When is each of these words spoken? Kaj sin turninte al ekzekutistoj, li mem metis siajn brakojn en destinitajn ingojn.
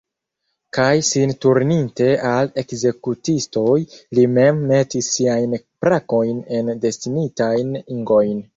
Kaj 0.77 0.93
sin 1.09 1.33
turninte 1.43 2.07
al 2.29 2.49
ekzekutistoj, 2.61 3.77
li 4.19 4.25
mem 4.39 4.65
metis 4.73 5.13
siajn 5.19 5.55
brakojn 5.85 6.43
en 6.59 6.75
destinitajn 6.89 7.81
ingojn. 7.85 8.45